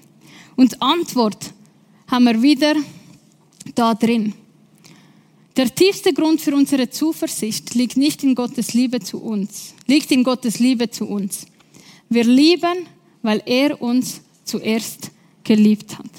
[0.56, 1.54] Und die Antwort
[2.08, 2.76] haben wir wieder
[3.76, 4.34] da drin.
[5.56, 10.24] Der tiefste Grund für unsere Zuversicht liegt nicht in Gottes Liebe zu uns, liegt in
[10.24, 11.46] Gottes Liebe zu uns.
[12.10, 12.88] Wir lieben,
[13.22, 15.12] weil er uns zuerst
[15.44, 16.10] geliebt hat.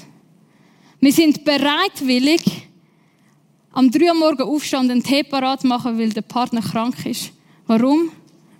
[1.05, 2.41] Wir sind bereitwillig,
[3.73, 7.31] am 3 Uhr morgen aufstehen und einen Tee parat machen, weil der Partner krank ist.
[7.67, 8.09] Warum?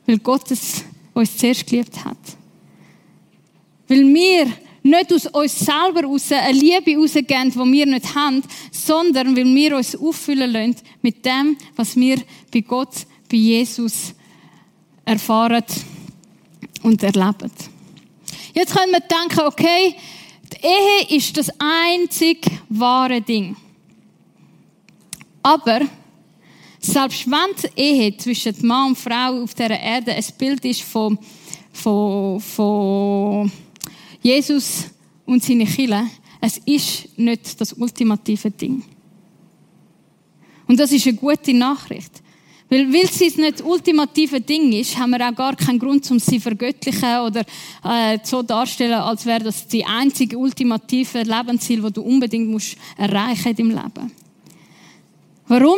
[0.06, 2.20] Weil Gottes uns zuerst geliebt hat.
[3.88, 4.46] Weil wir
[4.84, 9.78] nicht aus uns selber raus eine Liebe rausgeben, die wir nicht haben, sondern weil wir
[9.78, 12.22] uns auffüllen lassen mit dem, was wir
[12.54, 14.14] bei Gott, bei Jesus
[15.04, 15.66] erfahren
[16.84, 17.52] und erleben.
[18.54, 19.96] Jetzt können wir denken, okay,
[20.66, 23.56] Ehe ist das einzig wahre Ding.
[25.44, 25.82] Aber
[26.80, 31.20] selbst wenn die Ehe zwischen Mann und Frau auf dieser Erde ein Bild ist von,
[31.72, 33.52] von, von
[34.22, 34.86] Jesus
[35.26, 36.08] und seine Kinder,
[36.42, 38.84] es ist nicht das ultimative Ding.
[40.68, 42.24] Und das ist eine gute Nachricht.
[42.68, 46.20] Weil, weil es nicht das ultimative Ding ist, haben wir auch gar keinen Grund, um
[46.20, 47.42] sie vergöttlichen oder
[47.84, 53.50] äh, so darstellen, als wäre das die einzige ultimative Lebensziel, das du unbedingt musst erreichen
[53.50, 54.12] in deinem Leben.
[55.48, 55.78] Warum?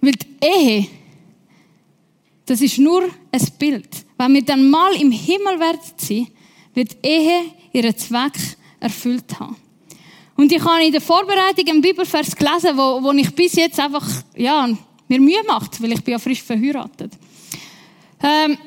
[0.00, 0.86] Weil die Ehe,
[2.44, 3.02] das ist nur
[3.32, 3.88] ein Bild.
[4.16, 6.28] Wenn wir dann mal im Himmel werden sein,
[6.74, 7.40] wird die Ehe
[7.72, 8.34] ihren Zweck
[8.78, 9.56] erfüllt haben.
[10.36, 14.06] Und ich habe in der Vorbereitung einen Bibelvers gelesen, wo, wo ich bis jetzt einfach,
[14.36, 14.68] ja,
[15.08, 17.12] mir Mühe macht, weil ich bin ja frisch verheiratet.
[18.22, 18.58] Ähm,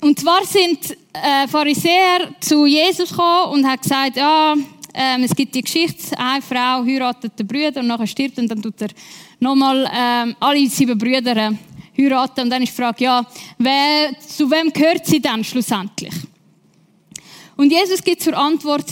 [0.00, 4.54] und zwar sind äh, Pharisäer zu Jesus gekommen und haben gesagt, ja,
[4.94, 8.62] ähm, es gibt die Geschichte, eine Frau heiratet den Bruder und nachher stirbt und dann
[8.62, 8.88] tut er
[9.40, 11.50] nochmal ähm, alle sieben Brüder äh,
[11.98, 12.42] heiraten.
[12.42, 13.26] Und dann ist die Frage, ja,
[13.58, 16.14] wer, zu wem gehört sie dann schlussendlich?
[17.56, 18.86] Und Jesus gibt zur Antwort,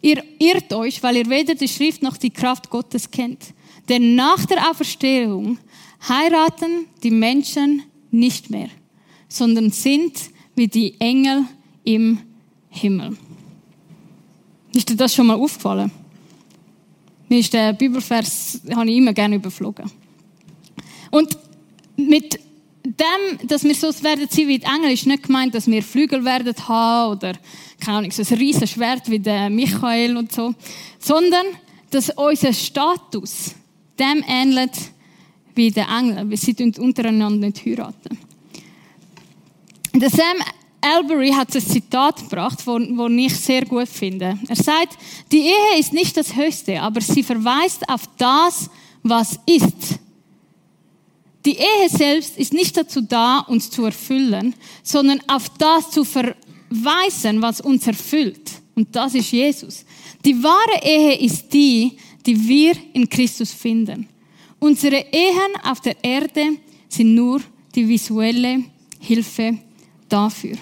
[0.00, 3.54] ihr irrt euch, weil ihr weder die Schrift noch die Kraft Gottes kennt.
[3.90, 5.58] Denn nach der Auferstehung
[6.08, 8.68] heiraten die Menschen nicht mehr,
[9.28, 11.44] sondern sind wie die Engel
[11.82, 12.20] im
[12.68, 13.16] Himmel.
[14.72, 15.90] Ist dir das schon mal aufgefallen?
[17.28, 19.90] Mir ist der Bibelvers, habe ich immer gerne überflogen.
[21.10, 21.36] Und
[21.96, 22.38] mit
[22.84, 26.24] dem, dass wir so werden sein wie die Engel, ist nicht gemeint, dass wir Flügel
[26.24, 27.32] werden haben oder,
[27.80, 30.54] keine Ahnung, so ein riesen Schwert wie der Michael und so,
[31.00, 31.46] sondern,
[31.90, 33.56] dass unser Status
[34.00, 34.72] dem ähnelt
[35.54, 38.18] wie der Engel, sie untereinander nicht heiraten.
[39.94, 40.38] Der Sam
[40.80, 44.38] Albury hat ein Zitat gebracht, wo ich sehr gut finde.
[44.48, 44.96] Er sagt,
[45.30, 48.70] die Ehe ist nicht das Höchste, aber sie verweist auf das,
[49.02, 49.98] was ist.
[51.44, 57.40] Die Ehe selbst ist nicht dazu da, uns zu erfüllen, sondern auf das zu verweisen,
[57.42, 58.50] was uns erfüllt.
[58.74, 59.84] Und das ist Jesus.
[60.24, 64.08] Die wahre Ehe ist die, die wir in Christus finden.
[64.58, 67.40] Unsere Ehen auf der Erde sind nur
[67.74, 68.64] die visuelle
[68.98, 69.58] Hilfe
[70.08, 70.56] dafür.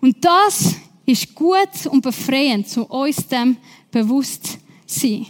[0.00, 3.56] Und das ist gut und befreiend, zu uns dem
[3.90, 5.26] bewusst sein.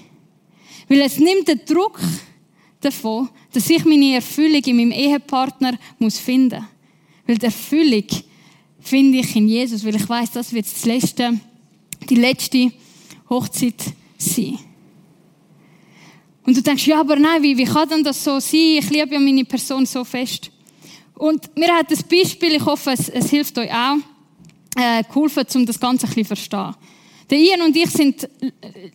[0.89, 2.01] Weil es nimmt den Druck
[2.81, 6.67] davon, dass ich meine Erfüllung in meinem Ehepartner muss finden.
[7.27, 8.05] Weil die Erfüllung
[8.81, 11.41] finde ich in Jesus, weil ich weiß, das wird das letzte,
[12.09, 12.73] die letzte
[13.31, 13.83] Hochzeit
[14.19, 14.59] sein.
[16.47, 18.79] Und du denkst, ja, aber nein, wie, wie kann denn das so sein?
[18.79, 20.51] Ich liebe ja meine Person so fest.
[21.15, 23.97] Und mir hat das Beispiel, ich hoffe, es, es hilft euch auch,
[24.77, 26.75] äh, geholfen, um das Ganze ein bisschen zu verstehen.
[27.31, 28.29] Der Ian und ich sind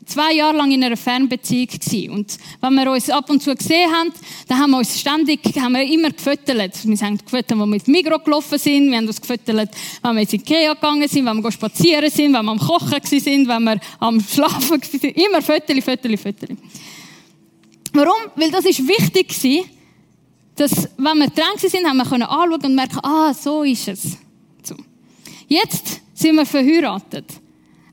[0.05, 2.11] zwei Jahre lang in einer Fernbeziehung gewesen.
[2.11, 4.11] Und wenn wir uns ab und zu gesehen haben,
[4.47, 6.85] dann haben wir uns ständig, haben wir immer gefüttert.
[6.85, 8.91] Wir haben gefüttert, wenn wir mit Migros gelaufen sind.
[8.91, 9.71] Wir haben uns gefüttert,
[10.03, 13.47] wenn wir ins Ikea gegangen sind, wenn wir spazieren sind, wenn wir am Kochen sind,
[13.47, 15.03] wenn wir am Schlafen sind.
[15.05, 16.55] Immer Fötterli, Fötterli, Fötterli.
[17.93, 18.31] Warum?
[18.35, 19.69] Weil das ist wichtig gewesen,
[20.55, 24.17] dass, wenn wir dran sind, haben wir können anschauen und merken, ah, so ist es.
[24.63, 24.75] So.
[25.47, 27.25] Jetzt sind wir verheiratet.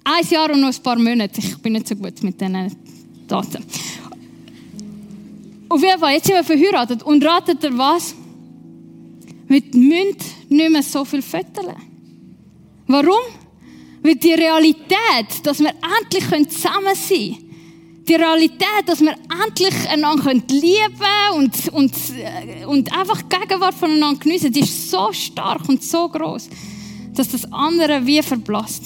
[0.05, 1.41] Ein Jahr und noch ein paar Monate.
[1.41, 2.77] Ich bin nicht so gut mit diesen
[3.27, 3.65] Daten.
[5.69, 7.03] Auf jeden Fall, jetzt sind wir verheiratet.
[7.03, 8.15] Und ratet ihr was?
[9.49, 10.17] Wir müssen
[10.49, 11.75] nicht mehr so viel föteln.
[12.87, 13.33] Warum?
[14.03, 17.46] Weil die Realität, dass wir endlich zusammen sein können,
[18.09, 19.15] die Realität, dass wir
[19.45, 21.93] endlich einander lieben und, und,
[22.67, 26.49] und einfach die Gegenwart voneinander geniessen, die ist so stark und so groß,
[27.15, 28.85] dass das andere wie verblasst.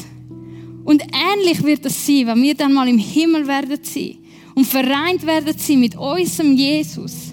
[0.85, 4.17] Und ähnlich wird es sein, wenn wir dann mal im Himmel werden sein
[4.55, 7.33] und vereint werden sein mit unserem Jesus.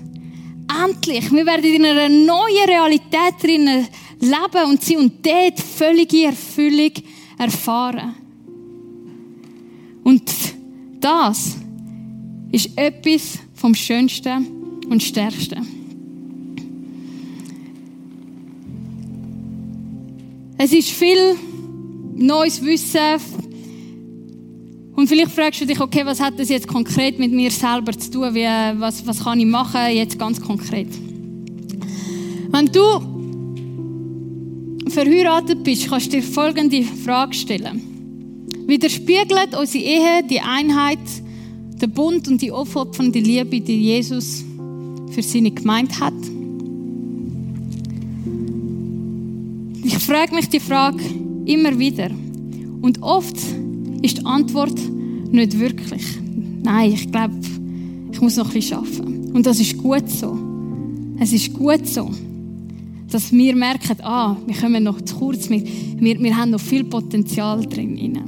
[0.84, 3.88] Endlich, wir werden in einer neuen Realität drinnen
[4.20, 6.92] leben und sein und dort völlige Erfüllung
[7.38, 8.16] erfahren.
[10.04, 10.30] Und
[11.00, 11.58] das
[12.52, 14.48] ist etwas vom Schönsten
[14.90, 15.66] und Stärksten.
[20.58, 21.36] Es ist viel
[22.16, 23.00] neues Wissen.
[24.96, 28.10] Und vielleicht fragst du dich, okay, was hat das jetzt konkret mit mir selber zu
[28.10, 28.34] tun?
[28.34, 28.46] Wie,
[28.80, 30.88] was, was kann ich machen jetzt ganz konkret?
[32.50, 32.82] Wenn du
[34.90, 38.48] verheiratet bist, kannst du dir folgende Frage stellen.
[38.66, 40.98] Widerspiegelt unsere Ehe die Einheit
[41.82, 44.44] der Bund und die aufopfernde Liebe, die Jesus
[45.12, 46.14] für seine Gemeinde hat.
[49.84, 51.04] Ich frage mich die Frage
[51.46, 52.10] immer wieder.
[52.82, 53.38] Und oft
[54.02, 54.78] ist die Antwort
[55.32, 56.04] nicht wirklich.
[56.64, 57.36] Nein, ich glaube,
[58.12, 59.32] ich muss noch ein bisschen arbeiten.
[59.34, 60.38] Und das ist gut so.
[61.20, 62.12] Es ist gut so,
[63.10, 66.84] dass wir merken, ah, wir kommen noch zu kurz, wir, wir, wir haben noch viel
[66.84, 68.20] Potenzial drin.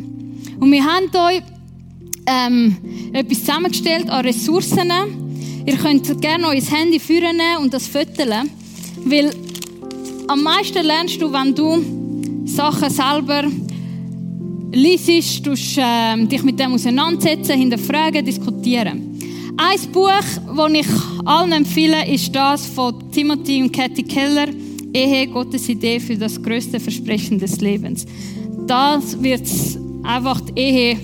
[0.60, 1.44] Und wir haben euch
[2.26, 2.78] ähm,
[3.14, 4.92] etwas zusammengestellt an Ressourcen.
[5.66, 8.50] Ihr könnt gerne euer Handy führen und das föteln,
[9.06, 9.32] weil
[10.28, 13.44] am meisten lernst du, wenn du Sachen selber
[14.72, 19.10] liest, du äh, dich mit dem auseinandersetzen, hinterfragen, diskutieren.
[19.58, 20.10] Ein Buch,
[20.56, 20.88] das ich
[21.26, 24.48] allen empfehle, ist das von Timothy und Cathy Keller,
[24.94, 28.06] Ehe, Gottes Idee für das größte Versprechen des Lebens.
[28.68, 29.48] Das wird
[30.04, 30.98] einfach die Ehe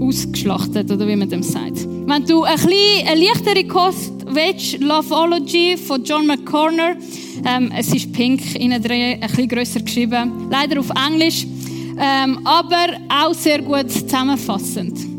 [0.00, 1.86] ausgeschlachtet, oder wie man dem sagt.
[2.06, 6.96] Wenn du ein bisschen eine leichtere Kost willst, Loveology von John McCorner,
[7.44, 11.46] ähm, es ist pink innen drin, ein bisschen grösser geschrieben, leider auf Englisch,
[11.98, 15.10] ähm, aber auch sehr gut zusammenfassend.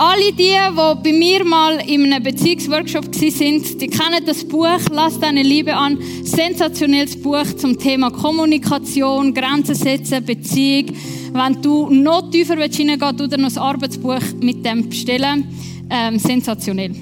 [0.00, 5.18] Alle die, die bei mir mal in einem Beziehungsworkshop sind, die kennen das Buch «Lass
[5.18, 5.98] deine Liebe an».
[6.22, 10.94] Sensationelles Buch zum Thema Kommunikation, Grenzen setzen, Beziehung.
[11.32, 15.44] Wenn du noch tiefer hineingehen willst, oder noch ein Arbeitsbuch mit dem bestellen.
[15.90, 16.94] Ähm, sensationell.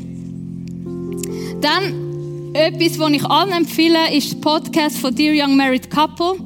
[1.60, 6.36] Dann etwas, was ich allen empfehle, ist der Podcast von Dear Young Married Couple.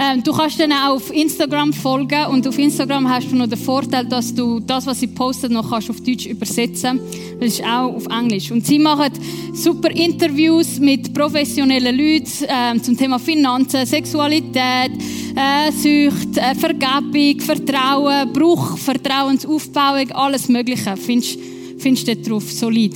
[0.00, 3.58] Ähm, du kannst dann auch auf Instagram folgen und auf Instagram hast du noch den
[3.58, 7.00] Vorteil, dass du das, was sie postet, noch kannst auf Deutsch übersetzen.
[7.40, 8.52] Das ist auch auf Englisch.
[8.52, 9.10] Und sie machen
[9.52, 14.92] super Interviews mit professionellen Leuten ähm, zum Thema Finanzen, Sexualität,
[15.34, 20.96] äh, Sucht, äh, Vergebung, Vertrauen, Bruch, Vertrauensaufbauung, alles Mögliche.
[20.96, 21.40] Findest,
[21.78, 22.94] findest du drauf solid.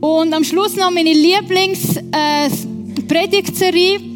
[0.00, 3.96] Und am Schluss noch meine Lieblings-Predigtserie.
[3.96, 4.15] Äh,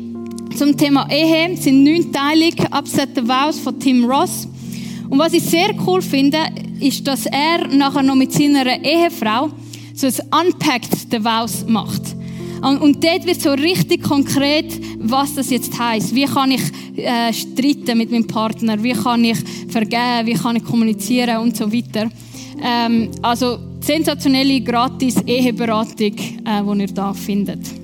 [0.56, 4.46] zum Thema Ehe sind neunteilig Upset the Vows von Tim Ross.
[5.08, 6.38] Und was ich sehr cool finde,
[6.80, 9.50] ist, dass er nachher noch mit seiner Ehefrau
[9.94, 12.02] so ein Unpacked the Vows macht.
[12.62, 14.66] Und, dort wird so richtig konkret,
[14.98, 16.14] was das jetzt heißt.
[16.14, 16.62] Wie kann ich
[16.96, 18.82] äh, streiten mit meinem Partner?
[18.82, 19.38] Wie kann ich
[19.68, 20.26] vergeben?
[20.26, 22.10] Wie kann ich kommunizieren und so weiter?
[22.62, 26.12] Ähm, also sensationelle gratis Eheberatung,
[26.44, 27.79] äh, die ihr da findet.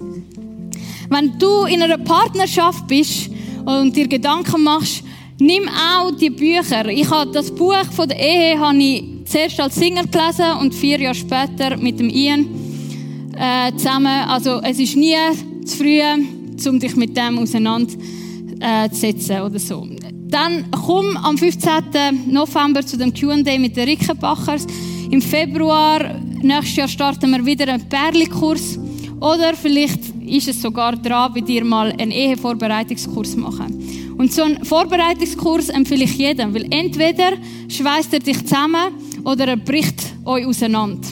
[1.08, 3.30] Wenn du in einer Partnerschaft bist
[3.64, 5.02] und dir Gedanken machst,
[5.38, 6.88] nimm auch die Bücher.
[6.88, 10.98] Ich habe das Buch von der Ehe habe ich zuerst als Single gelesen und vier
[11.00, 12.46] Jahre später mit dem Ian
[13.36, 14.24] äh, zusammen.
[14.28, 15.16] Also es ist nie
[15.64, 16.00] zu früh,
[16.68, 19.86] um dich mit dem auseinanderzusetzen oder so.
[20.28, 22.32] Dann komm am 15.
[22.32, 24.66] November zu dem Q&A mit den Rickenbachers.
[25.10, 28.78] Im Februar nächstes Jahr starten wir wieder einen Perlikurs.
[29.20, 34.14] Oder vielleicht ist es sogar dran, bei dir mal einen Ehevorbereitungskurs machen.
[34.18, 37.32] Und so einen Vorbereitungskurs empfehle ich jedem, weil entweder
[37.68, 41.08] schweißt er dich zusammen oder er bricht euch auseinander.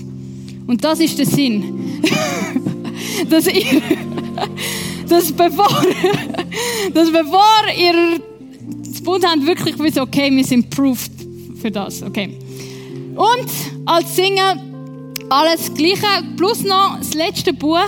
[0.66, 2.02] Und das ist der Sinn.
[3.28, 3.82] dass ihr,
[5.08, 5.68] dass bevor,
[6.94, 8.20] dass bevor ihr
[8.86, 11.08] das Bund habt, wirklich wisst, okay, wir sind proof
[11.60, 12.30] für das, okay.
[13.14, 13.48] Und
[13.86, 14.73] als Single
[15.30, 16.06] alles Gleiche.
[16.36, 17.78] Plus noch das letzte Buch,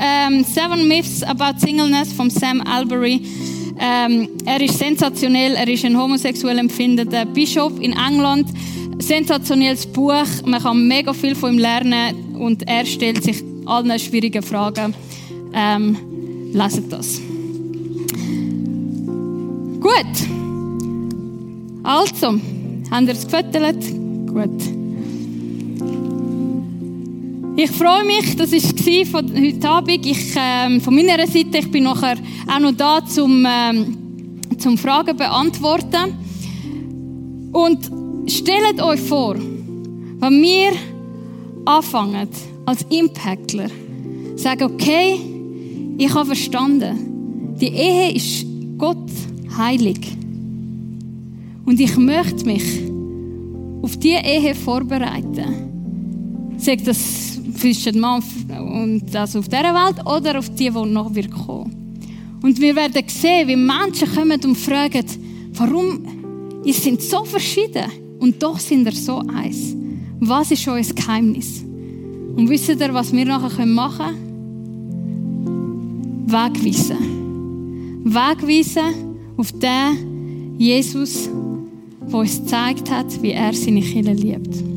[0.00, 3.22] ähm, Seven Myths About Singleness von Sam Albury.
[3.78, 8.48] Ähm, er ist sensationell, er ist ein homosexuell empfindender Bischof in England.
[8.98, 14.42] Sensationelles Buch, man kann mega viel von ihm lernen und er stellt sich allen schwierigen
[14.42, 14.94] Fragen.
[15.52, 15.96] Ähm,
[16.52, 17.20] lesen das.
[19.80, 20.28] Gut.
[21.82, 22.40] Also,
[22.90, 23.84] habt ihr es gefüttert?
[24.26, 24.83] Gut.
[27.64, 30.04] Ich freue mich, das war von heute Abend.
[30.04, 35.16] Ich, ähm, von meiner Seite, ich bin nachher auch noch da zum, ähm, zum Fragen
[35.16, 36.12] beantworten.
[37.52, 37.90] Und
[38.30, 40.72] stellt euch vor, wenn wir
[41.64, 42.28] anfangen,
[42.66, 43.70] als Impactler,
[44.36, 45.18] sagen, okay,
[45.96, 48.44] ich habe verstanden, die Ehe ist
[48.76, 49.10] Gott
[49.56, 50.00] heilig.
[51.64, 52.82] Und ich möchte mich
[53.80, 55.73] auf diese Ehe vorbereiten.
[56.56, 61.30] Sagt das zwischen Mann und also auf dieser Welt oder auf die, die noch wird
[61.30, 61.98] kommen.
[62.42, 65.06] Und wir werden sehen, wie Menschen kommen und fragen,
[65.54, 69.74] warum ihr sind so verschieden und doch sind ihr so eins.
[70.20, 71.62] Was ist euer Geheimnis?
[72.36, 74.24] Und wisst ihr, was wir nachher machen können?
[76.26, 78.04] Wegweisen.
[78.04, 81.28] Wegweisen auf den Jesus,
[82.08, 84.73] der uns gezeigt hat, wie er seine Kinder liebt.